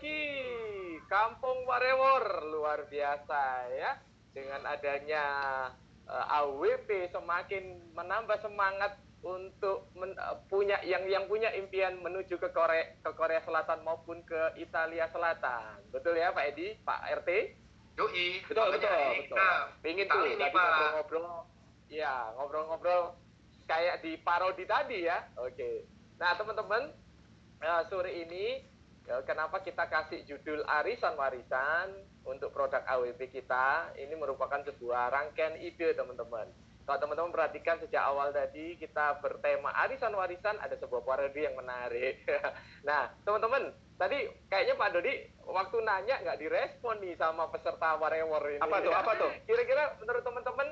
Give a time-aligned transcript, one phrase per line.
[0.00, 0.48] lagi
[1.12, 4.00] Kampung Warewor luar biasa ya
[4.32, 5.24] dengan adanya
[6.08, 12.40] uh, eh, AWP semakin menambah semangat untuk men, uh, punya yang yang punya impian menuju
[12.40, 15.84] ke Korea ke Korea Selatan maupun ke Italia Selatan.
[15.92, 17.30] Betul ya Pak Edi, Pak RT?
[18.00, 19.36] Yoi, betul betul betul.
[19.36, 21.44] Nah, Pingin tuh tadi ngobrol-ngobrol.
[21.92, 23.20] Ya, ngobrol-ngobrol
[23.68, 25.28] kayak di parodi tadi ya.
[25.36, 25.84] Oke.
[26.16, 26.88] Nah, teman-teman,
[27.60, 28.69] uh, sore ini
[29.26, 31.90] kenapa kita kasih judul arisan warisan
[32.22, 33.90] untuk produk AWP kita?
[33.98, 36.46] Ini merupakan sebuah rangkaian ide, teman-teman.
[36.86, 42.22] Kalau teman-teman perhatikan sejak awal tadi kita bertema arisan warisan ada sebuah parodi yang menarik.
[42.88, 45.12] nah, teman-teman, tadi kayaknya Pak Dodi
[45.46, 48.62] waktu nanya nggak direspon nih sama peserta Warewar ini.
[48.62, 48.92] Apa tuh?
[48.94, 49.30] Apa tuh?
[49.50, 50.68] Kira-kira menurut teman-teman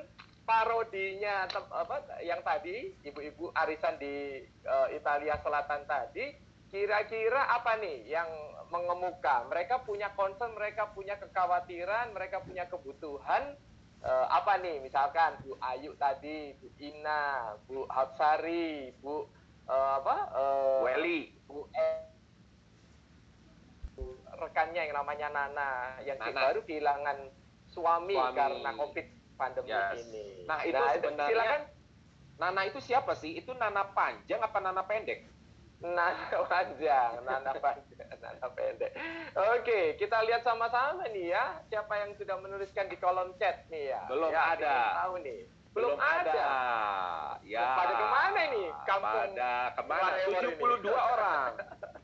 [0.49, 8.29] parodinya apa yang tadi ibu-ibu arisan di uh, Italia Selatan tadi kira-kira apa nih yang
[8.69, 9.49] mengemuka?
[9.49, 13.57] Mereka punya concern, mereka punya kekhawatiran, mereka punya kebutuhan
[14.05, 14.79] uh, apa nih?
[14.79, 19.25] Misalkan Bu Ayu tadi, Bu Ina, Bu Hapsari, Bu
[19.65, 20.17] uh, apa?
[20.31, 21.85] Uh, Weli, Bu e
[24.39, 26.31] rekannya yang namanya Nana yang Nana.
[26.31, 27.27] baru kehilangan
[27.67, 28.37] suami, suami.
[28.39, 29.99] karena Covid pandemi yes.
[29.99, 30.25] ini.
[30.47, 31.61] Nah, itu nah, sebenarnya silakan.
[32.39, 33.35] Nana itu siapa sih?
[33.35, 35.27] Itu Nana panjang apa Nana pendek?
[35.79, 36.11] Nana
[36.51, 38.91] panjang, nana panjang, nana pendek.
[39.55, 44.03] Oke, kita lihat sama-sama nih ya, siapa yang sudah menuliskan di kolom chat nih ya.
[44.11, 44.75] Belum ya, ada.
[45.07, 45.47] Tahu nih.
[45.71, 46.33] Belum, Belum ada.
[46.35, 46.49] ada.
[47.47, 47.63] Ya.
[47.79, 48.67] Pada ke mana nih?
[48.83, 50.09] Kampung Pada ke mana?
[50.27, 50.89] 72 ini.
[50.91, 51.51] orang.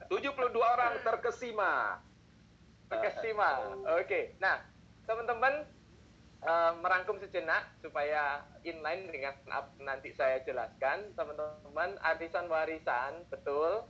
[0.08, 1.72] 72 orang terkesima.
[2.88, 3.50] Terkesima.
[4.00, 4.40] Oke.
[4.40, 4.64] Nah,
[5.04, 5.68] teman-teman
[6.46, 9.34] uh, merangkum sejenak supaya inline dengan
[9.82, 11.12] nanti saya jelaskan.
[11.18, 13.84] Teman-teman arisan warisan betul.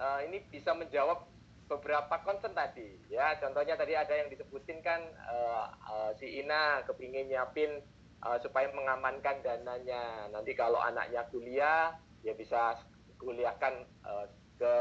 [0.00, 1.28] Uh, ini bisa menjawab
[1.68, 2.98] beberapa concern tadi.
[3.12, 7.84] Ya contohnya tadi ada yang disebutin kan uh, uh, si Ina kepingin nyiapin
[8.24, 10.32] uh, supaya mengamankan dananya.
[10.32, 12.80] Nanti kalau anaknya kuliah ya bisa
[13.20, 14.26] kuliahkan uh,
[14.56, 14.74] ke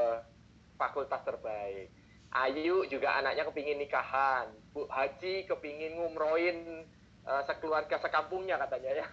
[0.79, 1.91] fakultas terbaik.
[2.29, 4.49] Ayu juga anaknya kepingin nikahan.
[4.71, 6.87] Bu Haji kepingin ngumroin
[7.25, 9.05] uh, sekeluarga sekampungnya katanya ya.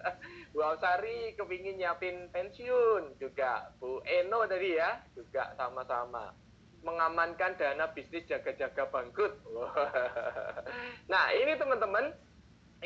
[0.52, 3.72] Bu Ausari kepingin nyiapin pensiun juga.
[3.82, 6.34] Bu Eno tadi ya juga sama-sama
[6.86, 9.34] mengamankan dana bisnis jaga-jaga bangkrut.
[11.12, 12.14] nah ini teman-teman,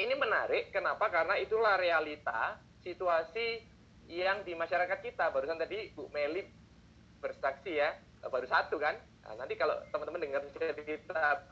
[0.01, 0.73] ini menarik.
[0.73, 1.13] Kenapa?
[1.13, 3.61] Karena itulah realita situasi
[4.09, 5.29] yang di masyarakat kita.
[5.31, 6.45] Barusan tadi Bu Meli
[7.21, 7.95] bersaksi ya,
[8.27, 8.97] baru satu kan.
[9.23, 11.47] Nah, nanti kalau teman-teman dengar cerita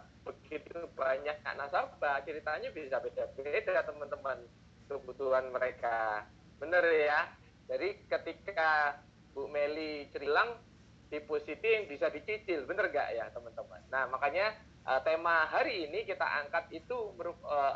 [0.51, 2.27] begitu banyak nasabah.
[2.27, 4.39] Ceritanya bisa beda-beda teman-teman.
[4.91, 6.27] Kebutuhan mereka.
[6.59, 7.31] Bener ya.
[7.71, 8.99] Jadi ketika
[9.31, 10.59] Bu Meli cerilang
[11.07, 12.67] depositi yang bisa dicicil.
[12.67, 13.79] Bener gak ya teman-teman?
[13.95, 17.75] Nah makanya uh, tema hari ini kita angkat itu uh,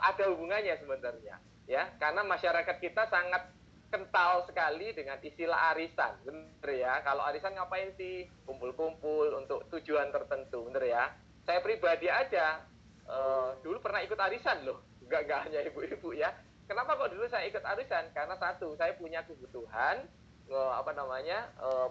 [0.00, 1.36] ada hubungannya sebenarnya
[1.68, 1.92] ya.
[2.00, 3.52] Karena masyarakat kita sangat
[3.92, 6.16] kental sekali dengan istilah arisan.
[6.24, 7.04] Bener ya.
[7.04, 8.24] Kalau arisan ngapain sih?
[8.48, 10.64] Kumpul-kumpul untuk tujuan tertentu.
[10.72, 11.04] Bener ya
[11.46, 12.66] saya pribadi aja
[13.06, 14.82] uh, dulu pernah ikut arisan loh.
[15.06, 16.34] Nggak nggak hanya ibu-ibu ya.
[16.66, 18.10] Kenapa kok dulu saya ikut arisan?
[18.10, 20.10] Karena satu saya punya kebutuhan
[20.50, 21.88] uh, apa namanya uh,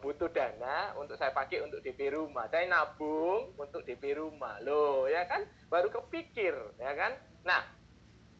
[0.00, 2.48] butuh dana untuk saya pakai untuk DP rumah.
[2.48, 4.56] Saya nabung untuk DP rumah.
[4.64, 5.44] Loh ya kan?
[5.68, 7.12] Baru kepikir ya kan?
[7.44, 7.60] Nah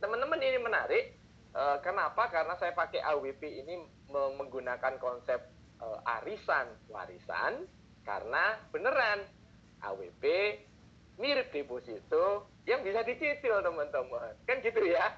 [0.00, 1.04] teman-teman ini menarik
[1.52, 2.32] uh, kenapa?
[2.32, 5.44] Karena saya pakai AWP ini menggunakan konsep
[5.84, 6.72] uh, arisan.
[6.88, 7.68] Warisan
[8.08, 9.24] karena beneran
[9.92, 10.24] AWP
[11.18, 14.34] mirip deposito yang bisa dicicil teman-teman.
[14.48, 15.14] Kan gitu ya.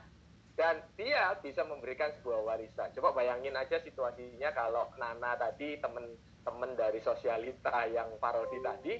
[0.57, 2.89] Dan dia bisa memberikan sebuah warisan.
[2.97, 8.95] Coba bayangin aja situasinya kalau Nana tadi teman-teman dari sosialita yang parodi tadi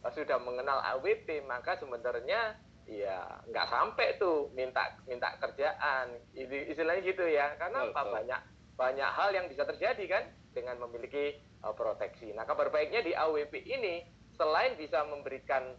[0.00, 2.56] sudah mengenal AWP maka sebenarnya
[2.88, 6.14] ya nggak sampai tuh minta minta kerjaan.
[6.38, 7.58] Istilahnya gitu ya.
[7.58, 8.06] Karena apa?
[8.06, 8.40] Banyak
[8.78, 12.32] banyak hal yang bisa terjadi kan dengan memiliki uh, proteksi.
[12.32, 14.02] Nah kabar baiknya di AWP ini
[14.40, 15.76] selain bisa memberikan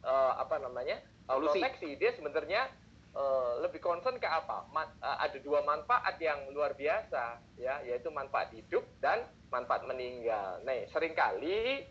[0.00, 2.72] uh, apa namanya uh, proteksi dia sebenarnya
[3.12, 4.64] uh, lebih concern ke apa?
[4.72, 10.64] Man, uh, ada dua manfaat yang luar biasa ya yaitu manfaat hidup dan manfaat meninggal.
[10.64, 11.84] Nih sering kali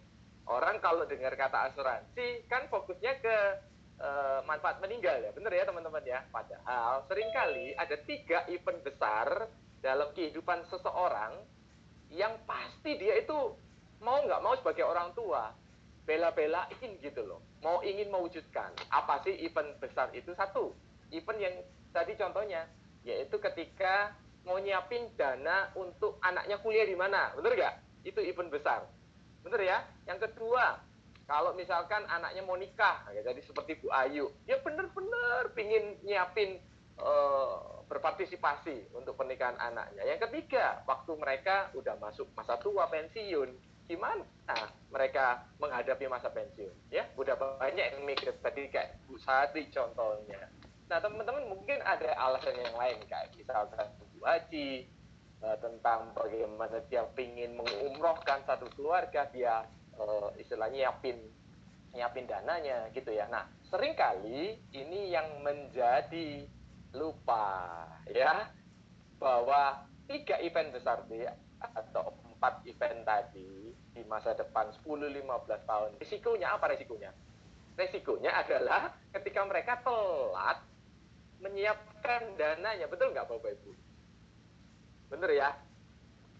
[0.49, 3.37] orang kalau dengar kata asuransi kan fokusnya ke
[4.01, 6.25] uh, manfaat meninggal ya bener ya teman-teman ya?
[6.33, 9.45] Padahal sering kali ada tiga event besar
[9.79, 11.37] dalam kehidupan seseorang
[12.09, 13.53] yang pasti dia itu
[14.01, 15.53] mau nggak mau sebagai orang tua
[16.09, 17.45] bela-belain gitu loh.
[17.61, 18.73] Mau ingin mewujudkan.
[18.89, 20.33] Apa sih event besar itu?
[20.33, 20.73] Satu,
[21.13, 21.55] event yang
[21.93, 22.65] tadi contohnya,
[23.05, 27.37] yaitu ketika mau nyiapin dana untuk anaknya kuliah di mana.
[27.37, 27.75] Bener gak?
[28.01, 28.89] Itu event besar.
[29.45, 29.85] Bener ya?
[30.09, 30.81] Yang kedua,
[31.29, 36.57] kalau misalkan anaknya mau nikah, jadi seperti Bu Ayu, dia benar-benar pingin nyiapin
[36.97, 40.09] uh, berpartisipasi untuk pernikahan anaknya.
[40.09, 43.53] Yang ketiga, waktu mereka udah masuk masa tua pensiun,
[43.89, 44.21] gimana
[44.93, 46.93] mereka menghadapi masa pensiun?
[46.93, 50.45] Ya, udah banyak yang mikir tadi kayak Bu Sati contohnya.
[50.89, 54.85] Nah, teman-teman mungkin ada alasan yang lain kayak misalkan Bu Haji,
[55.41, 59.65] uh, tentang bagaimana dia ingin mengumrohkan satu keluarga, dia
[59.97, 61.17] uh, istilahnya nyiapin
[61.89, 63.25] nyiapin dananya gitu ya.
[63.29, 66.45] Nah, sering kali ini yang menjadi
[66.93, 68.49] lupa ya
[69.21, 71.25] bahwa tiga event besar di
[71.59, 73.68] atau empat event tadi
[73.99, 75.19] di masa depan 10-15
[75.67, 75.89] tahun.
[75.99, 77.11] Risikonya apa risikonya?
[77.75, 80.63] Risikonya adalah ketika mereka telat
[81.43, 83.71] menyiapkan dananya, betul nggak Bapak Ibu?
[85.11, 85.51] Bener ya?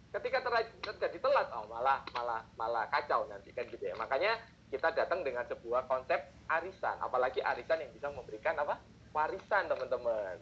[0.10, 0.42] ketika
[0.82, 3.94] terjadi telat oh malah malah malah kacau nanti kan gitu ya.
[3.94, 4.42] Makanya
[4.74, 6.18] kita datang dengan sebuah konsep
[6.50, 6.98] arisan.
[7.02, 8.82] Apalagi arisan yang bisa memberikan apa?
[9.14, 10.38] Warisan teman-teman.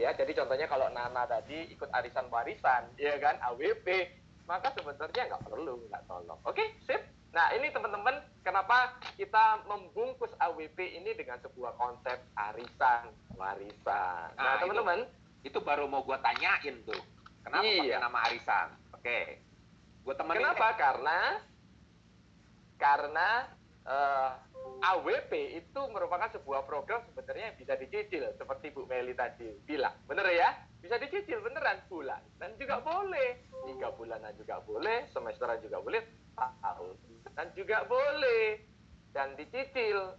[0.00, 3.36] Ya jadi contohnya kalau Nana tadi ikut arisan warisan ya kan?
[3.44, 3.86] AWP
[4.50, 6.98] maka sebenarnya nggak perlu nggak tolong oke sip
[7.30, 14.54] nah ini teman-teman kenapa kita membungkus AWP ini dengan sebuah konsep arisan warisan nah, nah
[14.58, 15.06] teman-teman
[15.46, 16.98] itu, itu baru mau gua tanyain tuh
[17.46, 17.94] kenapa iya.
[17.94, 18.68] pakai nama arisan
[19.00, 19.40] Oke.
[20.04, 20.44] Gue temenin.
[20.44, 20.76] Kenapa?
[20.76, 21.18] Karena
[22.76, 23.28] karena
[23.86, 24.30] uh, eh,
[24.80, 29.94] AWP itu merupakan sebuah program sebenarnya yang bisa dicicil seperti Bu Meli tadi bilang.
[30.08, 30.50] Bener ya?
[30.80, 33.36] Bisa dicicil beneran bulan dan juga boleh
[33.68, 36.00] tiga bulanan juga boleh, semesteran juga boleh,
[36.36, 36.96] tahun
[37.36, 38.64] dan juga boleh
[39.12, 40.16] dan dicicil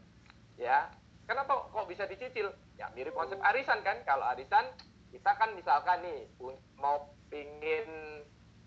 [0.58, 0.90] ya.
[1.26, 2.52] Kenapa kok bisa dicicil?
[2.76, 4.04] Ya mirip konsep arisan kan.
[4.04, 4.68] Kalau arisan
[5.10, 6.28] kita kan misalkan nih
[6.76, 7.88] mau pingin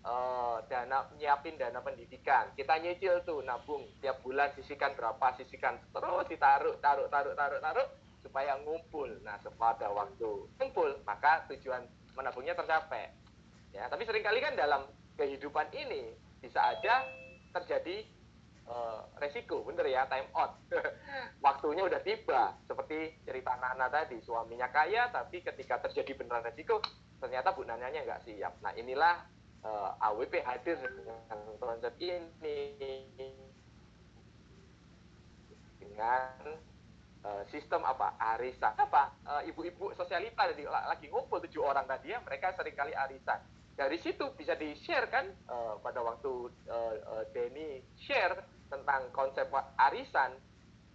[0.05, 2.53] uh, dana nyiapin dana pendidikan.
[2.53, 3.83] Kita nyicil tuh nabung.
[3.99, 5.81] Tiap bulan sisihkan berapa sisihkan.
[5.91, 7.87] Terus ditaruh taruh taruh taruh taruh
[8.21, 9.09] supaya ngumpul.
[9.25, 13.11] Nah pada waktu ngumpul maka tujuan menabungnya tercapai.
[13.73, 14.87] Ya tapi sering kali kan dalam
[15.19, 17.03] kehidupan ini bisa aja
[17.51, 18.05] terjadi
[18.69, 19.65] uh, resiko.
[19.65, 20.55] Bener ya time out.
[21.45, 22.55] Waktunya udah tiba.
[22.69, 26.79] Seperti cerita Nana tadi suaminya kaya tapi ketika terjadi beneran resiko
[27.19, 28.61] ternyata bu Nananya nggak siap.
[28.61, 29.34] Nah inilah
[29.65, 32.77] uh, eh, AWP hadir dengan konsep ini.
[35.81, 36.37] Dengan
[37.25, 38.13] uh, sistem apa?
[38.37, 39.17] Arisan apa?
[39.41, 43.41] Eh, ibu-ibu uh, sosialita tadi lagi ngumpul tujuh orang tadi ya mereka sering kali arisan.
[43.75, 48.39] Dari situ bisa di share kan uh, pada waktu uh, uh, Denny share
[48.71, 50.31] tentang konsep arisan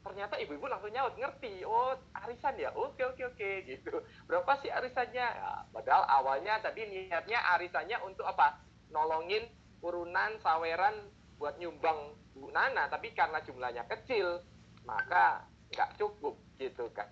[0.01, 1.65] ternyata ibu-ibu langsung nyaut ngerti?
[1.65, 2.73] Oh arisan ya?
[2.73, 4.01] Oke oke oke gitu.
[4.25, 5.27] Berapa sih arisannya?
[5.27, 8.61] Ya, padahal awalnya tadi niatnya arisannya untuk apa?
[8.91, 9.47] Nolongin
[9.81, 11.09] urunan saweran
[11.41, 14.45] buat nyumbang Bu Nana tapi karena jumlahnya kecil
[14.85, 17.09] maka nggak cukup gitu kan.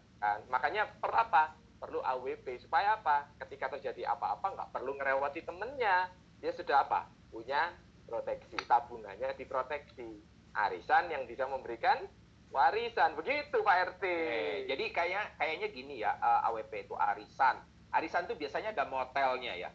[0.50, 1.55] Makanya per apa?
[1.79, 3.31] Perlu AWP supaya apa?
[3.38, 6.11] Ketika terjadi apa-apa nggak perlu ngerewati temennya.
[6.43, 7.06] Dia sudah apa?
[7.31, 7.70] Punya
[8.08, 8.58] proteksi.
[8.67, 10.19] Tabungannya diproteksi.
[10.58, 12.02] Arisan yang bisa memberikan
[12.49, 14.05] warisan begitu Pak RT.
[14.05, 17.56] Eh, jadi kayak kayaknya gini ya uh, eh, AWP itu arisan.
[17.93, 19.71] Arisan itu biasanya ada motelnya ya.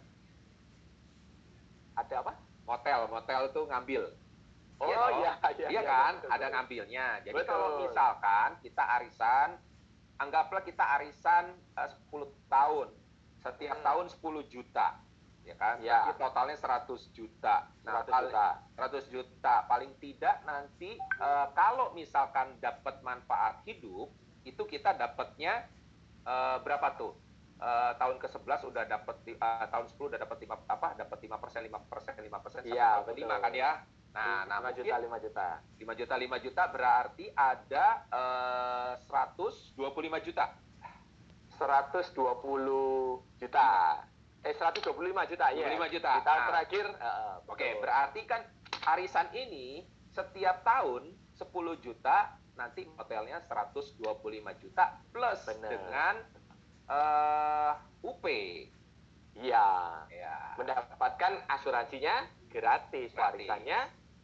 [1.97, 2.33] Ada apa?
[2.65, 4.03] Motel, motel itu ngambil.
[4.81, 7.07] Oh iya, iya, iya, iya kan, betul, ada ngambilnya.
[7.23, 7.51] Jadi betul.
[7.55, 9.49] kalau misalkan kita arisan,
[10.17, 12.87] anggaplah kita arisan eh, uh, 10 tahun,
[13.45, 13.85] setiap hmm.
[13.85, 14.87] tahun 10 juta
[15.43, 15.75] ya kan?
[15.83, 16.07] Ya.
[16.07, 17.55] Jadi totalnya 100 juta.
[17.83, 18.47] Nah, 100 juta.
[18.79, 19.55] 100 juta.
[19.67, 24.09] Paling tidak nanti uh, kalau misalkan dapat manfaat hidup,
[24.43, 25.67] itu kita dapatnya
[26.27, 27.13] uh, berapa tuh?
[27.63, 30.87] Uh, tahun ke-11 udah dapat uh, tahun 10 udah dapat 5 apa?
[30.99, 33.23] Dapat 5%, 5%, 5% Iya, betul.
[33.23, 33.71] 5 kan ya?
[34.11, 35.47] Nah, 5 nah 5 juta, 5 juta.
[35.79, 40.45] 5 juta, 5 juta berarti ada uh, 125 juta.
[41.55, 42.19] 120
[43.39, 43.69] juta
[44.43, 44.91] eh 125
[45.31, 45.67] juta ya.
[45.71, 46.11] 25 juta.
[46.19, 48.41] Di tahun nah, terakhir uh, oke, okay, berarti kan
[48.91, 51.49] arisan ini setiap tahun 10
[51.81, 54.03] juta, nanti hotelnya 125
[54.61, 55.69] juta plus Bener.
[55.73, 56.15] dengan
[56.91, 58.25] uh, eh, UP.
[59.33, 59.67] Iya.
[60.13, 60.37] Ya.
[60.61, 63.17] Mendapatkan asuransinya gratis, gratis.
[63.17, 63.79] warisannya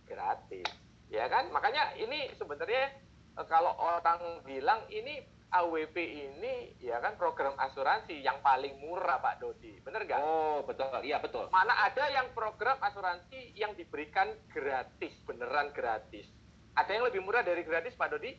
[0.05, 0.69] gratis.
[1.09, 1.49] Ya kan?
[1.49, 2.93] Makanya ini sebenarnya
[3.33, 9.41] eh, kalau orang bilang ini AWP ini ya kan program asuransi yang paling murah Pak
[9.41, 10.21] Dodi, benar nggak?
[10.21, 11.49] Oh betul, iya betul.
[11.49, 16.29] Mana ada yang program asuransi yang diberikan gratis, beneran gratis.
[16.77, 18.37] Ada yang lebih murah dari gratis Pak Dodi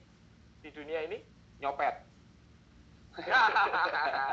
[0.63, 1.19] di dunia ini?
[1.59, 1.95] Nyopet.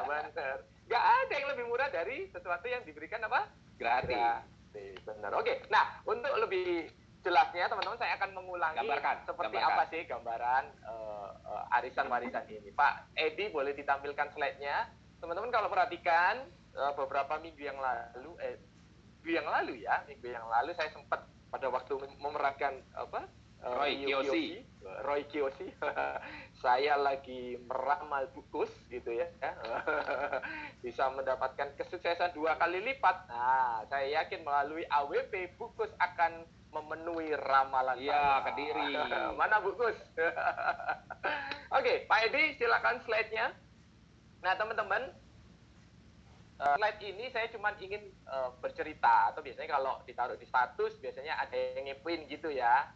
[0.10, 0.57] bener.
[0.88, 3.50] Gak ada yang lebih murah dari sesuatu yang diberikan apa?
[3.81, 4.13] Gratis.
[4.13, 5.34] Gratis, benar.
[5.34, 6.93] Oke, nah untuk lebih
[7.27, 9.75] jelasnya teman-teman saya akan mengulangi gambarkan, seperti gambarkan.
[9.75, 12.72] apa sih gambaran uh, uh, arisan warisan ini.
[12.72, 14.88] Pak Edi boleh ditampilkan slide-nya.
[15.19, 18.55] Teman-teman kalau perhatikan uh, beberapa minggu yang lalu, eh,
[19.19, 23.27] minggu yang lalu ya, minggu yang lalu saya sempat pada waktu memerankan apa
[23.67, 24.63] uh, Roy Kiyoshi,
[25.03, 25.67] Roy Kiyoshi,
[26.63, 29.27] saya lagi meramal bukus gitu ya,
[30.84, 33.27] bisa mendapatkan kesuksesan dua kali lipat.
[33.27, 37.98] Nah, saya yakin melalui AWP bukus akan memenuhi ramalan.
[37.98, 38.94] Iya, Kediri.
[39.40, 39.96] Mana bukus?
[41.78, 43.56] Oke, Pak Edi, silakan slide-nya.
[44.44, 45.12] Nah, teman-teman,
[46.62, 51.38] uh, slide ini saya cuma ingin uh, bercerita atau biasanya kalau ditaruh di status biasanya
[51.38, 52.90] ada yang ngepin gitu ya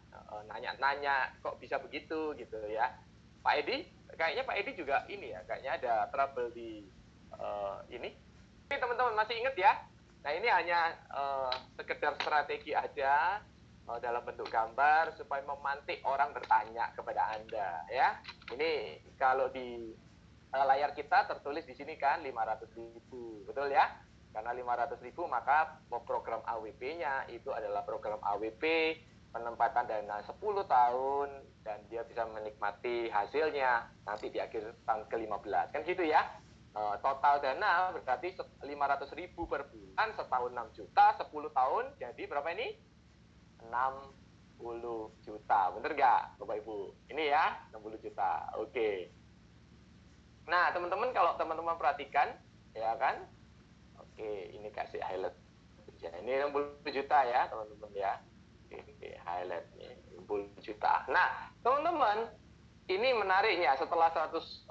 [0.48, 2.90] nanya-nanya uh, kok bisa begitu gitu ya
[3.42, 6.82] Pak Edi kayaknya Pak Edi juga ini ya kayaknya ada trouble di
[7.36, 8.10] uh, ini
[8.66, 9.72] Oke teman-teman masih ingat ya
[10.22, 13.42] nah ini hanya uh, sekedar strategi aja
[13.98, 18.16] dalam bentuk gambar supaya memantik orang bertanya kepada anda ya
[18.54, 19.92] ini kalau di
[20.60, 23.88] layar kita tertulis di sini kan 500 ribu, betul ya?
[24.36, 28.64] Karena 500 ribu maka program AWP-nya itu adalah program AWP
[29.32, 30.36] penempatan dana 10
[30.68, 31.28] tahun
[31.64, 35.72] dan dia bisa menikmati hasilnya nanti di akhir tahun ke-15.
[35.72, 36.20] Kan gitu ya?
[37.04, 38.64] total dana berarti 500
[39.12, 42.72] ribu per bulan, setahun 6 juta, 10 tahun, jadi berapa ini?
[43.70, 46.94] 60 juta, bener nggak Bapak Ibu?
[47.10, 48.90] Ini ya, 60 juta, oke.
[50.46, 52.34] Nah, teman-teman kalau teman-teman perhatikan,
[52.74, 53.26] ya kan?
[53.98, 55.38] Oke, ini kasih highlight.
[56.02, 58.18] Ya, ini 60 juta ya, teman-teman ya.
[58.66, 61.06] Oke, highlight nih, 60 juta.
[61.06, 62.26] Nah, teman-teman,
[62.90, 64.66] ini menariknya setelah 120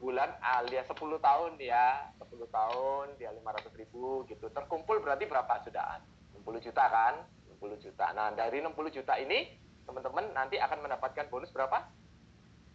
[0.00, 4.48] bulan alias 10 tahun ya, 10 tahun dia 500 ribu gitu.
[4.48, 6.00] Terkumpul berarti berapa sudah?
[6.40, 7.14] 60 juta kan?
[7.60, 8.10] 60 juta.
[8.16, 9.52] Nah, dari 60 juta ini
[9.84, 11.84] teman-teman nanti akan mendapatkan bonus berapa?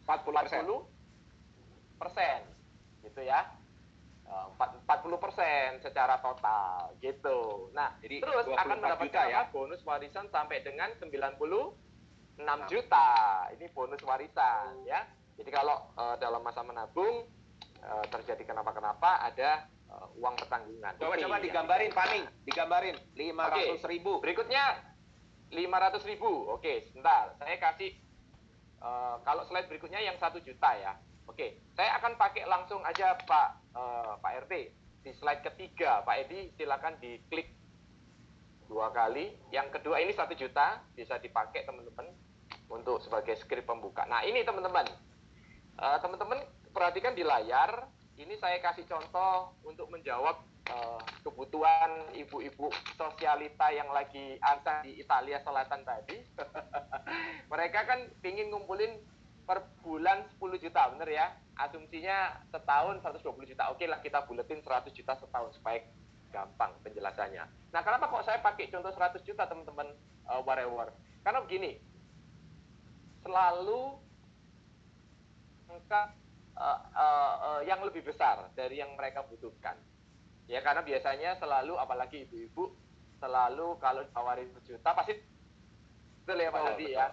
[0.06, 0.86] 40
[1.98, 2.42] persen
[3.02, 3.46] gitu ya
[4.26, 9.50] 40 eh, persen secara total gitu nah Jadi terus akan mendapatkan ya?
[9.54, 12.66] bonus warisan sampai dengan 96 nah.
[12.70, 13.10] juta
[13.54, 17.28] ini bonus warisan ya jadi kalau uh, dalam masa menabung
[17.84, 20.94] uh, terjadi kenapa-kenapa ada uh, uang pertanggungan.
[21.00, 21.96] Coba coba digambarin ya.
[21.96, 23.68] Paning, digambarin 500 okay.
[23.88, 24.14] ribu.
[24.20, 24.64] Berikutnya
[25.52, 26.32] 500 ribu.
[26.52, 27.32] Oke, sebentar.
[27.40, 27.96] Saya kasih
[28.84, 30.94] uh, kalau slide berikutnya yang satu juta ya.
[31.26, 34.54] Oke, saya akan pakai langsung aja Pak uh, Pak RT
[35.02, 36.06] di slide ketiga.
[36.06, 37.56] Pak Edi silakan diklik
[38.70, 39.34] dua kali.
[39.50, 42.14] Yang kedua ini satu juta bisa dipakai teman-teman
[42.70, 44.06] untuk sebagai skrip pembuka.
[44.10, 44.86] Nah ini teman-teman,
[45.82, 47.90] uh, teman-teman perhatikan di layar.
[48.16, 50.40] Ini saya kasih contoh untuk menjawab
[50.72, 56.24] uh, kebutuhan ibu-ibu sosialita yang lagi asa di Italia Selatan tadi.
[57.52, 59.04] Mereka kan ingin ngumpulin
[59.44, 61.28] per bulan 10 juta, bener ya?
[61.60, 63.68] Asumsinya setahun 120 juta.
[63.76, 65.84] Oke lah kita buletin 100 juta setahun supaya
[66.32, 67.44] gampang penjelasannya.
[67.76, 69.92] Nah, kenapa kok saya pakai contoh 100 juta teman-teman
[70.32, 70.92] uh, whatever?
[71.24, 71.84] Karena begini,
[73.28, 74.00] selalu
[75.68, 76.16] angka
[76.58, 79.76] uh, uh, uh, yang lebih besar dari yang mereka butuhkan.
[80.46, 82.74] Ya karena biasanya selalu apalagi ibu-ibu
[83.18, 85.18] selalu kalau tawarin juta pasti
[86.26, 87.08] betul ya Pak oh, ya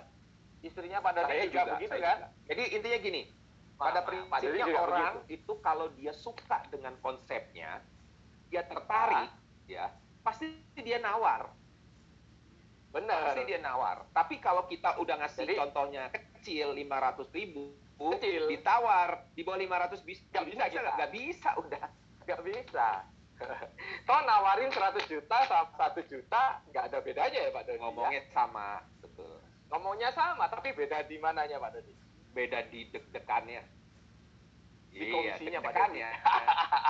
[0.62, 2.18] istrinya pada saya juga, begitu kan?
[2.22, 2.28] Juga.
[2.48, 3.22] Jadi intinya gini,
[3.74, 5.42] pada prinsipnya orang begitu.
[5.42, 7.82] itu kalau dia suka dengan konsepnya,
[8.48, 9.30] dia tertarik, ah.
[9.66, 9.84] ya
[10.22, 11.50] pasti dia nawar.
[12.94, 13.34] Benar.
[13.34, 14.06] Pasti dia nawar.
[14.14, 17.74] Tapi kalau kita udah ngasih Jadi, contohnya kecil 500 ribu,
[18.18, 18.42] kecil.
[18.50, 21.84] ditawar di bawah 500 bisa, gak bisa, bisa, gak bisa udah.
[22.26, 22.88] Gak bisa.
[24.08, 27.78] Toh nawarin 100 juta sama 1 juta, nggak ada bedanya ya Pak Dodi.
[27.78, 27.82] Ya?
[27.82, 28.30] Ngomongnya ya?
[28.34, 28.68] sama,
[29.02, 29.34] betul.
[29.72, 31.94] Ngomongnya sama, tapi beda di mananya Pak Dodi?
[32.32, 33.62] Beda di deg-degannya.
[34.92, 36.00] Di iya, komisinya Pak Dodi.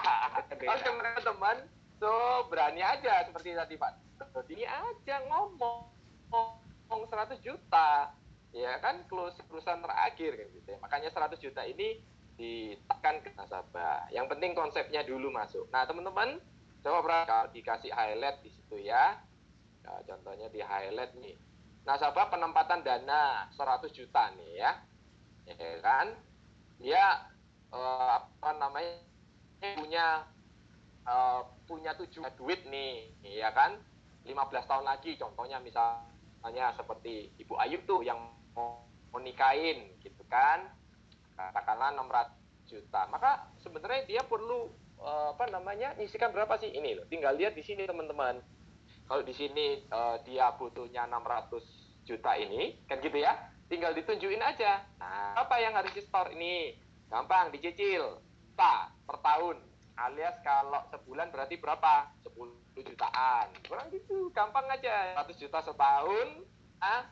[0.73, 1.57] Oke teman-teman,
[1.97, 2.13] so
[2.53, 3.93] berani aja seperti tadi Pak
[4.33, 4.65] Dodi.
[4.67, 5.89] Aja ngomong,
[6.29, 8.13] ngomong 100 juta.
[8.53, 10.79] Ya kan, close perusahaan terakhir kan gitu ya.
[10.85, 12.05] Makanya 100 juta ini
[12.37, 14.09] ditekan ke nasabah.
[14.13, 15.69] Yang penting konsepnya dulu masuk.
[15.73, 16.37] Nah, teman-teman,
[16.85, 19.17] coba kalau dikasih highlight di situ ya.
[19.83, 21.37] Nah, contohnya di highlight nih
[21.83, 24.71] nasabah penempatan dana 100 juta nih ya,
[25.51, 26.15] ya kan?
[26.79, 27.27] Dia
[27.75, 29.03] uh, apa namanya
[29.79, 30.07] punya
[31.07, 33.79] uh, punya tujuan duit nih, ya kan?
[34.23, 38.23] 15 tahun lagi contohnya misalnya seperti Ibu Ayu tuh yang
[38.57, 40.69] mau nikahin gitu kan.
[41.37, 43.09] Katakanlah 600 juta.
[43.09, 45.97] Maka sebenarnya dia perlu uh, apa namanya?
[45.99, 47.07] nyisikan berapa sih ini loh.
[47.09, 48.41] Tinggal lihat di sini teman-teman
[49.13, 53.37] kalau di sini uh, dia butuhnya 600 juta ini, kan gitu ya.
[53.69, 54.85] Tinggal ditunjukin aja.
[54.97, 56.77] Nah, apa yang harus di store ini?
[57.13, 58.21] Gampang, dicicil.
[58.57, 59.61] Tak, per tahun.
[60.01, 62.09] Alias kalau sebulan berarti berapa?
[62.25, 63.53] 10 jutaan.
[63.69, 65.13] Kurang gitu, gampang aja.
[65.21, 66.49] 100 juta setahun.
[66.81, 67.05] Ah,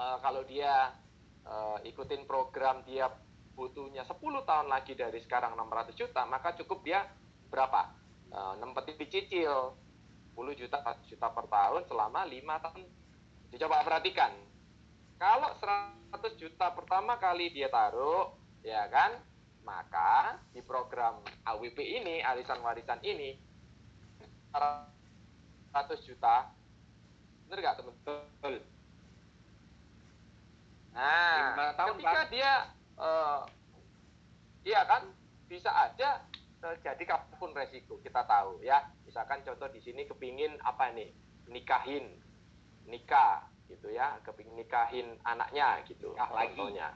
[0.00, 0.96] uh, kalau dia
[1.44, 3.12] uh, ikutin program dia
[3.52, 4.16] butuhnya 10
[4.48, 7.04] tahun lagi dari sekarang 600 juta, maka cukup dia
[7.52, 7.92] berapa?
[8.32, 9.76] Uh, nempetin dicicil
[10.32, 12.82] 10 juta juta per tahun selama 5 tahun.
[13.52, 14.32] Dicoba perhatikan.
[15.20, 18.32] Kalau 100 juta pertama kali dia taruh,
[18.64, 19.20] ya kan?
[19.60, 23.36] Maka di program AWP ini, arisan warisan ini
[24.56, 26.48] 100 juta.
[27.44, 28.79] Benar nggak teman-teman?
[31.00, 32.52] Nah, tahun ketika dia
[33.00, 33.48] uh,
[34.68, 35.08] iya kan?
[35.48, 36.22] Bisa aja
[36.60, 38.84] terjadi apa pun resiko kita tahu ya.
[39.08, 41.08] Misalkan contoh di sini kepingin apa nih?
[41.48, 42.20] Nikahin
[42.84, 44.20] nikah gitu ya.
[44.20, 46.88] Kepingin nikahin anaknya gitu nikah contohnya.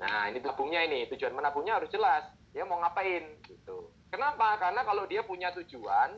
[0.00, 1.04] Nah ini tabungnya ini.
[1.12, 2.24] Tujuan menabungnya harus jelas.
[2.56, 3.92] Dia mau ngapain gitu.
[4.08, 4.56] Kenapa?
[4.56, 6.16] Karena kalau dia punya tujuan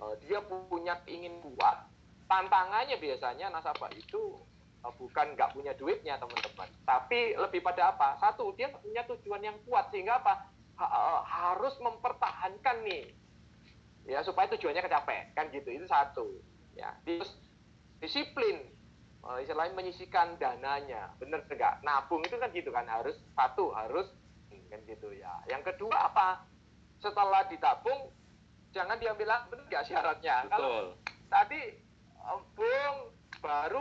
[0.00, 1.88] uh, dia punya ingin kuat
[2.30, 4.38] tantangannya biasanya nasabah itu
[4.88, 6.68] bukan nggak punya duitnya teman-teman.
[6.88, 8.16] Tapi lebih pada apa?
[8.16, 10.48] Satu dia punya tujuan yang kuat sehingga apa?
[10.80, 13.12] Ha harus mempertahankan nih.
[14.08, 15.36] Ya supaya tujuannya kecapai.
[15.36, 16.40] Kan gitu itu satu.
[16.72, 17.36] Ya terus
[18.00, 18.72] disiplin.
[19.20, 21.12] Uh, istilahnya menyisikan dananya.
[21.20, 24.08] Bener enggak nabung itu kan gitu kan harus satu harus
[24.72, 25.34] kan gitu ya.
[25.50, 26.48] Yang kedua apa?
[27.04, 28.08] Setelah ditabung
[28.72, 30.48] jangan diambil bener nggak syaratnya?
[30.48, 30.56] Betul.
[30.56, 30.74] kalau
[31.28, 31.60] tadi
[32.22, 32.96] uh, bung
[33.40, 33.79] baru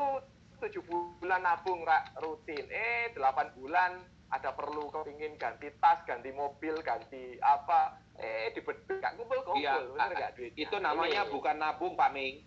[0.70, 0.86] tujuh
[1.18, 1.82] bulan nabung
[2.22, 3.92] rutin eh delapan bulan
[4.30, 10.14] ada perlu kepingin ganti tas, ganti mobil, ganti apa, eh di gak kumpul-kumpul, iya, bener
[10.14, 10.54] gak duit?
[10.54, 11.34] Itu namanya Ini.
[11.34, 12.46] bukan nabung Pak Ming.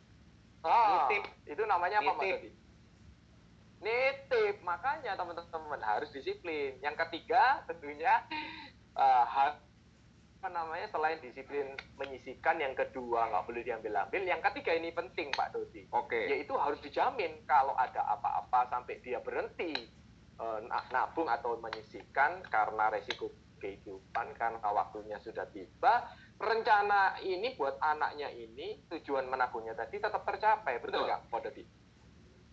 [0.62, 1.26] Oh, Nitip.
[1.42, 2.54] Itu namanya apa Mas Nitip.
[3.82, 6.78] Nitip, makanya teman-teman harus disiplin.
[6.78, 8.22] Yang ketiga tentunya
[8.94, 9.26] uh,
[10.42, 15.30] apa namanya selain disiplin menyisikan yang kedua nggak boleh diambil ambil yang ketiga ini penting
[15.30, 16.34] Pak Dodi oke okay.
[16.34, 19.70] yaitu harus dijamin kalau ada apa-apa sampai dia berhenti
[20.42, 20.58] uh,
[20.90, 23.30] nabung atau menyisihkan karena resiko
[23.62, 26.10] kehidupan karena waktunya sudah tiba
[26.42, 31.62] rencana ini buat anaknya ini tujuan menabungnya tadi tetap tercapai betul nggak Pak Dodi?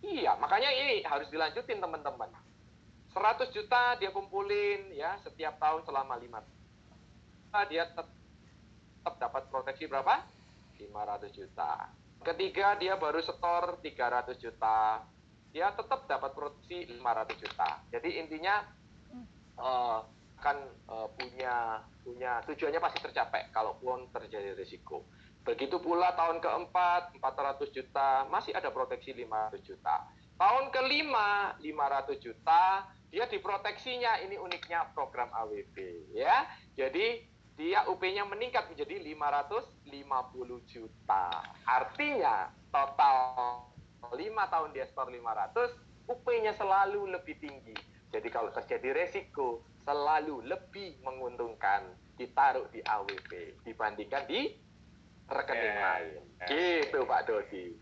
[0.06, 2.30] Iya makanya ini harus dilanjutin teman-teman
[3.18, 6.38] 100 juta dia kumpulin ya setiap tahun selama lima
[7.68, 8.08] dia tetap,
[9.18, 10.22] dapat proteksi berapa
[10.78, 15.04] 500 juta ketiga dia baru setor 300 juta
[15.50, 17.82] dia tetap dapat produksi 500 juta.
[17.90, 18.62] Jadi intinya
[19.58, 20.06] uh,
[20.40, 20.56] akan
[20.88, 25.04] uh, punya punya tujuannya pasti tercapai kalaupun terjadi risiko.
[25.44, 30.08] Begitu pula tahun keempat 400 juta masih ada proteksi 500 juta.
[30.40, 35.76] Tahun kelima 500 juta dia diproteksinya ini uniknya program AWB
[36.14, 36.46] ya.
[36.78, 37.26] Jadi
[37.60, 39.92] dia UP-nya meningkat menjadi 550
[40.64, 41.28] juta.
[41.68, 43.68] Artinya total
[44.08, 47.76] 5 tahun dia store 500, UP-nya selalu lebih tinggi.
[48.08, 54.56] Jadi kalau terjadi resiko, selalu lebih menguntungkan ditaruh di AWP dibandingkan di
[55.28, 55.84] rekening yeah.
[55.84, 56.20] lain.
[56.48, 57.76] Gitu Pak Dodi.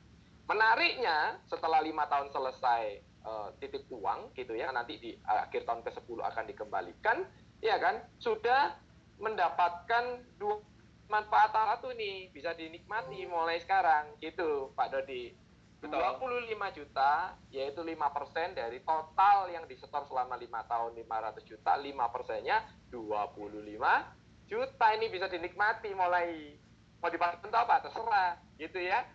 [0.51, 2.83] Menariknya, setelah lima tahun selesai
[3.23, 7.19] uh, titip uang, gitu ya, nanti di uh, akhir tahun ke-10 akan dikembalikan,
[7.61, 8.88] ya kan, sudah
[9.19, 10.63] mendapatkan dua
[11.09, 15.33] manfaat satu nih, bisa dinikmati mulai sekarang, gitu Pak Dodi.
[15.79, 15.95] Betul.
[15.95, 17.95] 25 juta yaitu 5%
[18.59, 25.31] dari total yang disetor selama 5 tahun 500 juta 5 persennya 25 juta ini bisa
[25.31, 26.59] dinikmati mulai
[26.99, 29.07] mau dipakai untuk apa terserah gitu ya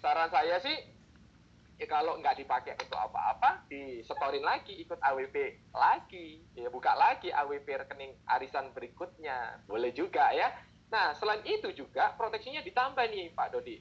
[0.00, 0.95] saran saya sih
[1.76, 5.36] ya kalau nggak dipakai untuk apa-apa disetorin lagi ikut AWP
[5.76, 6.40] lagi.
[6.56, 9.60] Ya buka lagi AWP rekening arisan berikutnya.
[9.68, 10.52] Boleh juga ya.
[10.88, 13.76] Nah selain itu juga proteksinya ditambah nih Pak Dodi.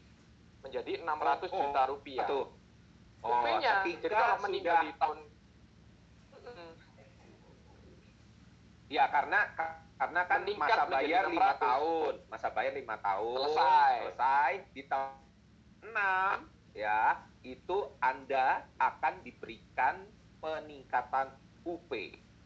[0.59, 2.27] Menjadi 600 oh, juta rupiah.
[2.31, 2.47] Oh,
[3.25, 5.17] Rupanya, jadi kalau meninggal di tahun
[8.85, 9.49] Ya karena
[9.97, 15.17] karena kan masa bayar lima tahun, masa bayar lima tahun, selesai, selesai di tahun
[15.89, 16.37] enam,
[16.77, 20.01] ya itu anda akan diberikan
[20.41, 21.29] peningkatan
[21.61, 21.91] UP.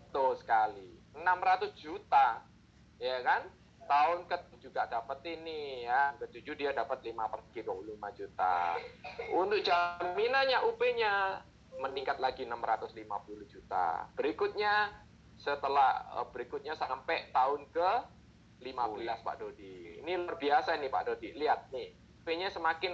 [0.03, 2.43] Betul sekali, 600 juta,
[2.99, 3.47] ya kan?
[3.89, 8.77] tahun ke juga dapat ini ya ketujuh dia dapat 5 per kilo 5 juta
[9.33, 11.41] untuk jaminannya UP-nya
[11.81, 13.01] meningkat lagi 650
[13.49, 14.93] juta berikutnya
[15.41, 17.89] setelah uh, berikutnya sampai tahun ke
[18.61, 19.17] 15 oh, iya.
[19.25, 21.89] Pak Dodi ini luar biasa ini Pak Dodi lihat nih
[22.21, 22.93] UP-nya semakin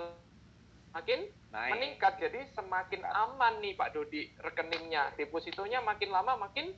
[0.96, 1.20] semakin
[1.56, 1.72] Naik.
[1.80, 2.14] meningkat.
[2.20, 6.76] Jadi semakin aman nih Pak Dodi rekeningnya, depositonya makin lama makin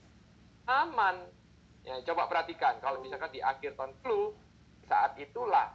[0.69, 1.25] aman.
[1.81, 4.35] Ya, coba perhatikan kalau misalkan di akhir tahun flu
[4.85, 5.73] saat itulah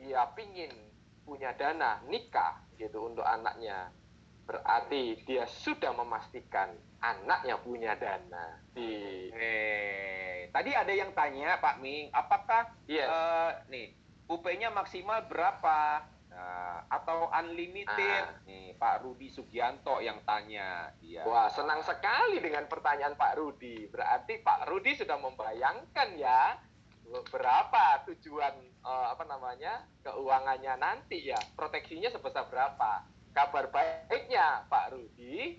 [0.00, 0.72] dia pingin
[1.22, 3.92] punya dana nikah gitu untuk anaknya
[4.48, 12.10] berarti dia sudah memastikan anaknya punya dana di eh tadi ada yang tanya Pak Ming
[12.10, 13.06] apakah yes.
[13.06, 13.94] uh, nih
[14.26, 18.46] UP-nya maksimal berapa Nah, atau unlimited ah.
[18.46, 21.26] nih Pak Rudi Sugianto yang tanya dia.
[21.26, 23.90] Wah senang sekali dengan pertanyaan Pak Rudi.
[23.90, 26.54] Berarti Pak Rudi sudah membayangkan ya
[27.10, 28.54] berapa tujuan
[28.86, 33.02] uh, apa namanya keuangannya nanti ya proteksinya sebesar berapa.
[33.34, 35.58] Kabar baiknya Pak Rudi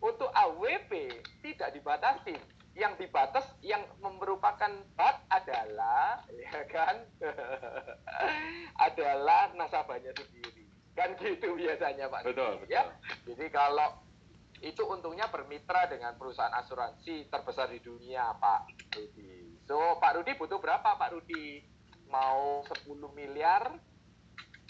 [0.00, 0.92] untuk AWP
[1.40, 2.36] tidak dibatasi.
[2.72, 6.96] Yang dibatas yang merupakan bat adalah ya kan
[8.86, 10.64] adalah nasabahnya sendiri.
[10.92, 12.28] Kan gitu biasanya Pak.
[12.28, 12.88] Betul, Rudi, ya.
[13.24, 14.02] Jadi kalau
[14.62, 19.58] itu untungnya bermitra dengan perusahaan asuransi terbesar di dunia Pak Rudi.
[19.66, 21.66] So Pak Rudi butuh berapa Pak Rudi?
[22.12, 23.72] Mau 10 miliar,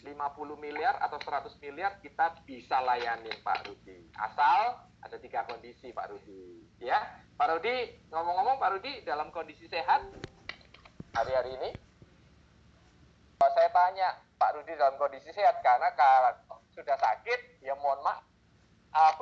[0.07, 4.11] 50 miliar atau 100 miliar kita bisa layanin Pak Rudi.
[4.15, 6.62] Asal ada tiga kondisi Pak Rudi.
[6.83, 6.99] Ya,
[7.38, 10.03] Pak Rudi ngomong-ngomong Pak Rudi dalam kondisi sehat
[11.14, 11.71] hari-hari ini.
[13.38, 16.35] Saya tanya Pak Rudi dalam kondisi sehat karena kalau
[16.75, 19.14] sudah sakit ya mohon maaf.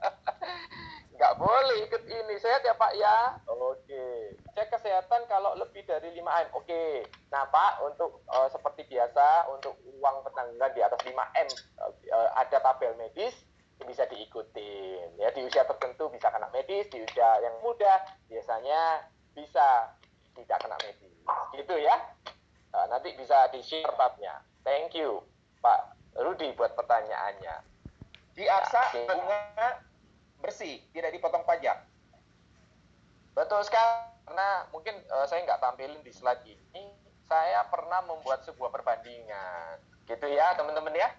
[1.20, 3.36] Nggak boleh ikut ini sehat ya Pak ya.
[3.44, 4.40] Oke.
[4.56, 6.48] Cek kesehatan kalau lebih dari 5 M.
[6.56, 7.04] Oke.
[7.28, 11.48] Nah Pak untuk uh, seperti biasa untuk uang pertanggungan di atas 5 M
[11.84, 13.36] uh, ada tabel medis
[13.84, 15.20] bisa diikutin.
[15.20, 19.94] Ya di usia tertentu bisa kena medis di usia yang muda biasanya bisa
[20.36, 21.14] tidak kena medis.
[21.54, 21.96] Gitu ya.
[22.70, 25.18] Nah, nanti bisa di share tabnya thank you
[25.58, 27.66] Pak Rudi buat pertanyaannya.
[28.34, 29.82] Di aksa bunga
[30.40, 31.84] bersih tidak dipotong pajak.
[33.36, 36.86] Betul sekali karena mungkin uh, saya nggak tampilin di slide ini.
[37.30, 39.78] Saya pernah membuat sebuah perbandingan.
[40.06, 41.10] Gitu ya teman-teman ya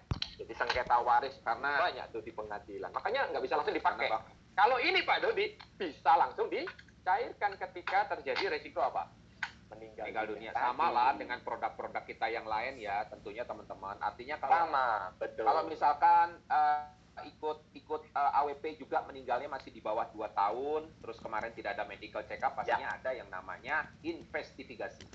[0.42, 2.90] jadi sengketa waris karena banyak tuh di pengadilan.
[2.90, 4.10] Makanya nggak bisa langsung dipakai.
[4.58, 9.06] Kalau ini Pak Dodi bisa langsung dicairkan ketika terjadi resiko apa?
[9.70, 10.50] Meninggal, Meninggal dunia.
[10.50, 10.60] dunia.
[10.66, 13.96] Sama lah dengan produk-produk kita yang lain ya, tentunya teman-teman.
[14.02, 15.46] Artinya kalau sama, betul.
[15.48, 16.84] Kalau misalkan uh,
[17.24, 21.78] ikut ikut uh, eh, AWP juga meninggalnya masih di bawah 2 tahun, terus kemarin tidak
[21.78, 22.98] ada medical check up, pastinya ya.
[23.00, 25.06] ada yang namanya investigasi.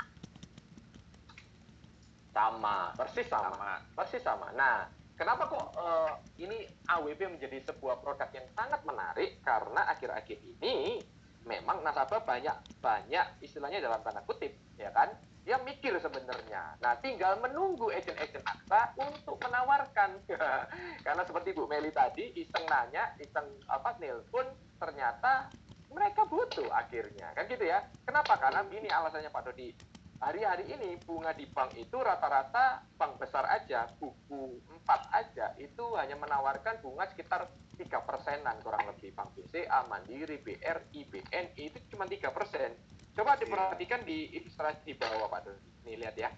[2.34, 3.54] Sama, persis sama.
[3.54, 3.74] sama.
[3.94, 4.48] Persis sama.
[4.54, 9.42] Nah, Kenapa kok uh, ini AWP menjadi sebuah produk yang sangat menarik?
[9.42, 11.02] Karena akhir-akhir ini
[11.42, 15.10] memang nasabah banyak banyak istilahnya dalam tanda kutip, ya kan?
[15.42, 16.78] Yang mikir sebenarnya.
[16.78, 20.22] Nah, tinggal menunggu agent-agent aksa untuk menawarkan.
[21.06, 24.46] Karena seperti Bu Meli tadi, iseng nanya, iseng apa nelpon,
[24.78, 25.50] ternyata
[25.90, 27.34] mereka butuh akhirnya.
[27.34, 27.82] Kan gitu ya.
[28.06, 28.38] Kenapa?
[28.38, 29.74] Karena ini alasannya Pak Dodi
[30.18, 36.18] hari-hari ini bunga di bank itu rata-rata bank besar aja, buku 4 aja, itu hanya
[36.18, 37.46] menawarkan bunga sekitar
[37.78, 39.14] 3 persenan kurang lebih.
[39.14, 42.74] Bank BCA, Mandiri, BRI, BNI itu cuma 3 persen.
[43.14, 45.70] Coba diperhatikan di ilustrasi di bawah Pak Dodi.
[45.86, 46.30] Nih lihat ya.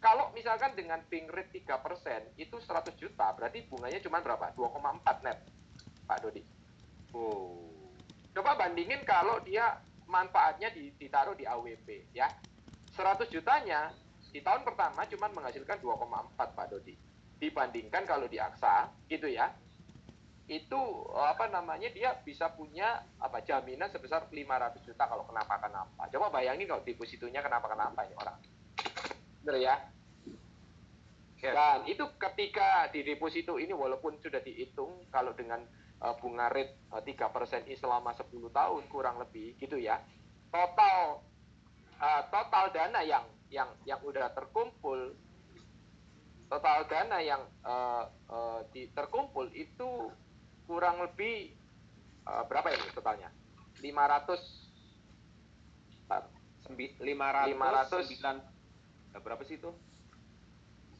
[0.00, 4.50] Kalau misalkan dengan ping rate 3 persen, itu 100 juta, berarti bunganya cuma berapa?
[4.56, 5.38] 2,4 net,
[6.08, 6.42] Pak Dodi.
[7.14, 7.70] Oh.
[8.30, 12.26] Coba bandingin kalau dia manfaatnya ditaruh di AWP ya
[12.94, 13.94] 100 jutanya
[14.30, 16.94] di tahun pertama cuma menghasilkan 2,4 Pak Dodi.
[17.40, 19.48] Dibandingkan kalau di Aksa, gitu ya,
[20.50, 20.80] itu
[21.14, 26.10] apa namanya dia bisa punya apa jaminan sebesar 500 juta kalau kenapa-kenapa.
[26.10, 28.36] Coba bayangin kalau depositonya kenapa-kenapa ini orang.
[29.46, 29.74] Benar ya?
[31.40, 35.64] Dan itu ketika di deposito ini walaupun sudah dihitung kalau dengan
[36.04, 40.02] uh, bunga rate uh, 3% ini selama 10 tahun kurang lebih gitu ya.
[40.52, 41.29] Total
[42.00, 45.14] uh, total dana yang yang yang udah terkumpul
[46.50, 50.10] total dana yang uh, uh, di, terkumpul itu
[50.66, 51.54] kurang lebih
[52.26, 53.30] uh, berapa ini totalnya?
[53.78, 54.34] 500
[56.10, 59.70] 500 500 berapa sih itu?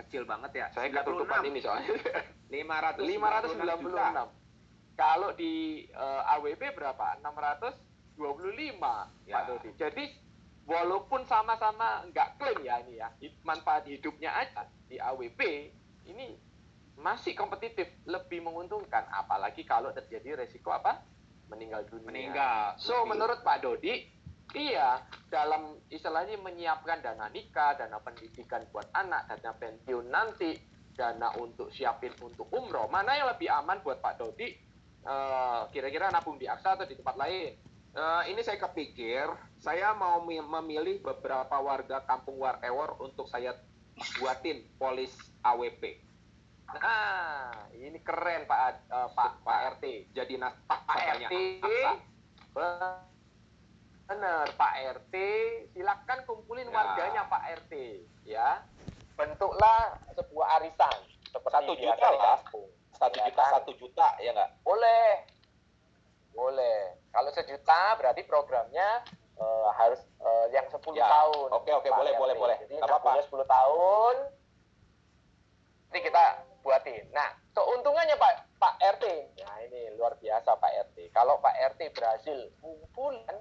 [0.06, 0.66] Kecil banget ya.
[0.70, 1.90] Saya nggak tutupan ini soalnya.
[2.50, 7.16] 500 596 kalau di uh, AWP berapa?
[7.24, 8.20] 625
[9.26, 9.34] ya.
[9.34, 9.70] Pak Dodi.
[9.80, 10.04] Jadi
[10.70, 13.10] walaupun sama-sama nggak klaim ya ini ya
[13.42, 15.40] manfaat hidupnya aja di AWP
[16.06, 16.38] ini
[16.94, 21.02] masih kompetitif lebih menguntungkan apalagi kalau terjadi resiko apa
[21.50, 23.18] meninggal dunia meninggal so lebih.
[23.18, 24.06] menurut Pak Dodi
[24.54, 31.72] iya dalam istilahnya menyiapkan dana nikah dana pendidikan buat anak dana pensiun nanti dana untuk
[31.72, 34.52] siapin untuk umroh, mana yang lebih aman buat Pak Dodi?
[35.00, 37.56] Uh, kira-kira nabung di Aksa atau di tempat lain?
[37.90, 39.26] Uh, ini saya kepikir,
[39.58, 43.58] saya mau memilih beberapa warga kampung Warewor untuk saya
[44.22, 45.10] buatin polis
[45.42, 45.98] AWP.
[46.70, 50.14] Nah, ini keren Pak uh, Pak Pak RT.
[50.14, 51.34] Jadi nas Pak, Pak RT.
[54.06, 55.14] Benar, Pak RT.
[55.74, 56.74] Silakan kumpulin ya.
[56.74, 57.72] warganya Pak RT,
[58.22, 58.62] ya
[59.20, 60.96] bentuklah sebuah arisan
[61.28, 62.38] seperti satu juta lah
[62.96, 63.52] satu ya, juta kan?
[63.60, 65.04] satu juta ya nggak boleh
[66.40, 69.04] boleh kalau sejuta berarti programnya
[69.36, 71.04] uh, harus uh, yang 10 ya.
[71.04, 74.16] tahun oke oke boleh boleh boleh jadi apa apa 10 tahun
[75.92, 76.24] nanti kita
[76.64, 79.04] buatin nah keuntungannya pak pak rt
[79.44, 83.36] nah ini luar biasa pak rt kalau pak rt berhasil kumpulan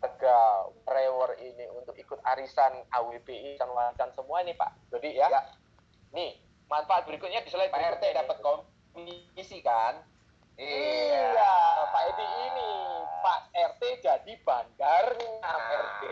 [0.00, 4.72] Tegal, Rewor ini untuk ikut arisan AWPI dan warisan semua ini Pak.
[4.96, 5.28] Jadi ya.
[5.28, 5.44] ya.
[6.16, 6.40] Nih,
[6.72, 10.00] manfaat berikutnya di slide Pak RT dapat komisi kan?
[10.56, 11.36] Iya.
[11.36, 11.52] iya.
[11.92, 12.72] Pak Edi ini
[13.20, 15.68] Pak RT jadi bandarnya nah.
[15.68, 16.02] RT.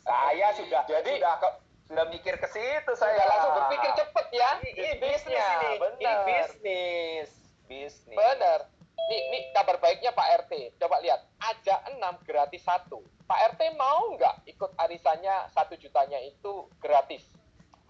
[0.00, 1.48] saya sudah jadi sudah ke,
[1.92, 3.20] sudah mikir ke situ saya.
[3.28, 4.50] langsung berpikir cepet ya.
[4.64, 5.70] Ini, ini bisnis ini.
[5.76, 7.28] Ini bisnis.
[7.68, 8.16] Bisnis.
[8.16, 8.64] Benar
[9.10, 10.78] Nih, nih kabar baiknya Pak RT.
[10.78, 13.02] Coba lihat, aja 6 gratis satu.
[13.26, 17.26] Pak RT mau nggak ikut arisannya satu jutanya itu gratis?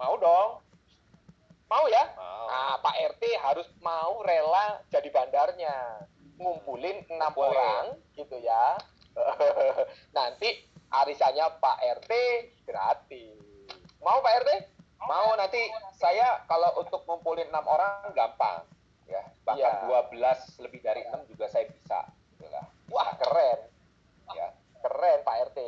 [0.00, 0.64] Mau dong.
[1.68, 2.08] Mau ya?
[2.16, 2.44] Mau.
[2.48, 6.08] Nah, Pak RT harus mau rela jadi bandarnya.
[6.40, 8.80] Ngumpulin enam orang gitu ya.
[10.16, 12.12] Nanti arisannya Pak RT
[12.64, 13.36] gratis.
[14.00, 14.50] Mau Pak RT?
[15.04, 15.68] Mau nanti
[16.00, 18.64] saya kalau untuk ngumpulin enam orang gampang
[19.10, 20.06] ya bahkan ya.
[20.06, 22.06] 12 lebih dari 6 juga saya bisa
[22.38, 22.46] gitu
[22.94, 23.58] wah keren
[24.38, 24.54] ya
[24.86, 25.58] keren Pak RT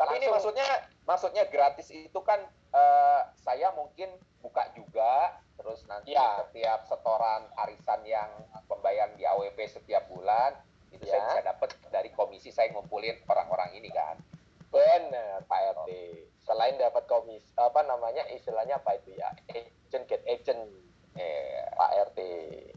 [0.00, 0.16] tapi Langsung.
[0.16, 0.68] ini maksudnya
[1.04, 2.40] maksudnya gratis itu kan
[2.72, 4.08] uh, saya mungkin
[4.40, 6.44] buka juga terus nanti ya.
[6.44, 8.30] setiap setoran arisan yang
[8.70, 10.56] pembayaran di AWP setiap bulan
[10.90, 11.16] itu ya.
[11.16, 14.18] saya bisa dapat dari komisi saya ngumpulin orang-orang ini kan
[14.70, 15.90] benar Pak RT
[16.46, 20.62] selain dapat komisi apa namanya istilahnya apa itu ya agent get agent
[21.18, 22.18] eh, Pak RT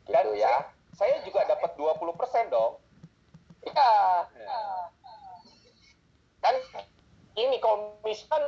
[0.03, 0.67] gitu Dan ya.
[0.93, 2.73] Saya, saya juga dapat 20% dong.
[3.63, 3.93] Iya.
[4.35, 4.59] Ya.
[6.43, 6.55] Kan
[7.39, 8.43] ini komisan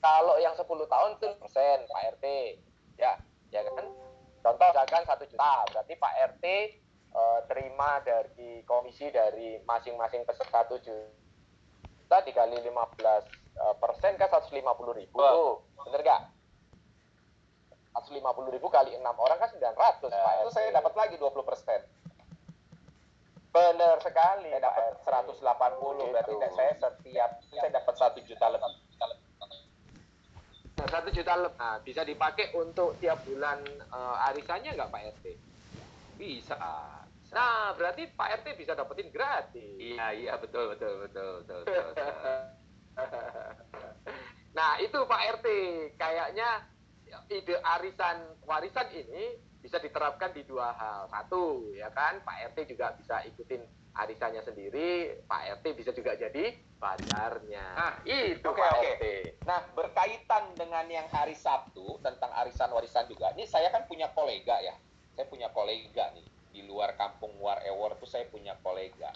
[0.00, 2.26] kalau yang 10 tahun itu persen Pak RT.
[2.96, 3.16] Ya,
[3.50, 3.86] ya kan?
[4.40, 6.44] Contoh misalkan satu juta, berarti Pak RT
[7.12, 10.80] eh, terima dari komisi dari masing-masing peserta 7
[12.00, 14.56] juta dikali 15 eh, persen kan 150
[14.96, 15.18] ribu.
[15.20, 15.62] Oh.
[15.84, 16.22] Bener gak?
[17.94, 21.80] 150 ribu kali enam orang kan 900 nah, Pak Itu saya dapat lagi 20 persen.
[23.50, 24.50] Benar sekali.
[24.54, 26.04] Saya dapat 180 gitu.
[26.14, 28.89] berarti saya setiap saya dapat satu juta lebih.
[30.90, 31.56] Satu juta lebih.
[31.56, 33.62] Nah, bisa dipakai untuk tiap bulan
[33.94, 35.26] uh, arisannya nggak Pak RT?
[36.18, 36.58] Bisa.
[37.30, 39.78] Nah, berarti Pak RT bisa dapetin gratis.
[39.78, 41.60] Iya, iya, betul, betul, betul, betul.
[41.62, 42.42] betul, betul.
[44.58, 45.46] nah, itu Pak RT.
[45.94, 46.66] Kayaknya
[47.30, 51.06] ide arisan warisan ini bisa diterapkan di dua hal.
[51.06, 53.62] Satu, ya kan, Pak RT juga bisa ikutin
[53.94, 57.66] arisannya sendiri, Pak RT bisa juga jadi bandarnya.
[57.76, 58.92] Nah, itu okay, Pak okay.
[58.96, 59.04] RT.
[59.44, 63.34] Nah, berkaitan dengan yang hari Sabtu tentang arisan warisan juga.
[63.34, 64.74] Ini saya kan punya kolega ya.
[65.18, 69.10] Saya punya kolega nih di luar kampung War Ewor itu saya punya kolega.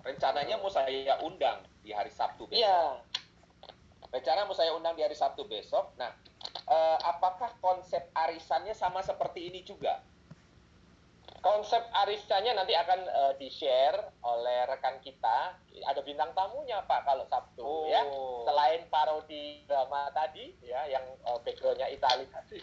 [0.00, 2.64] Rencananya mau saya undang di hari Sabtu besok.
[2.64, 3.04] Iya.
[4.10, 5.94] Rencana mau saya undang di hari Sabtu besok.
[6.00, 6.10] Nah,
[6.66, 10.02] uh, apakah konsep arisannya sama seperti ini juga?
[11.40, 15.56] Konsep arisannya nanti akan uh, di-share oleh rekan kita.
[15.88, 18.04] Ada bintang tamunya Pak kalau Sabtu ya.
[18.04, 18.44] oh.
[18.44, 18.52] ya.
[18.52, 22.60] Selain parodi drama tadi ya yang uh, backgroundnya Itali tadi.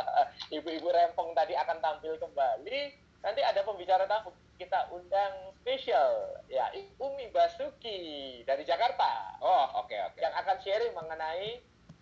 [0.56, 2.78] Ibu-ibu rempong tadi akan tampil kembali.
[3.24, 9.40] Nanti ada pembicara tamu kita undang spesial ya Umi Basuki dari Jakarta.
[9.44, 10.16] Oh, oke okay, oke.
[10.16, 10.20] Okay.
[10.24, 11.48] Yang akan sharing mengenai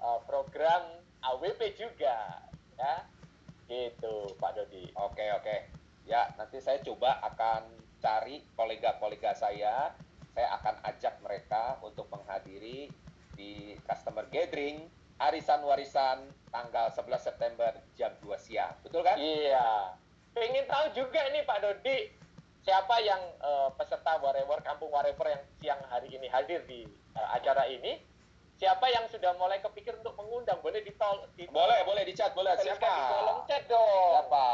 [0.03, 2.43] uh, program AWP juga
[2.77, 2.95] ya
[3.71, 5.57] gitu Pak Dodi oke oke
[6.07, 7.63] ya nanti saya coba akan
[8.03, 9.95] cari kolega-kolega saya.
[10.33, 12.89] Saya akan ajak mereka untuk menghadiri
[13.37, 14.89] di customer gathering
[15.21, 16.19] arisan warisan
[16.51, 18.75] tanggal 11 September jam 2 siang.
[18.83, 19.21] Betul kan?
[19.21, 19.95] Iya.
[20.33, 22.11] Pengen tahu juga nih Pak Dodi
[22.65, 27.69] siapa yang uh, peserta whatever kampung whatever yang siang hari ini hadir di uh, acara
[27.69, 28.01] ini?
[28.57, 30.59] Siapa yang sudah mulai kepikir untuk mengundang?
[30.63, 32.55] Boleh ditol, ditol boleh boleh dicat boleh.
[32.63, 32.79] Siapa?
[32.79, 34.11] di kolom chat dong.
[34.17, 34.47] Siapa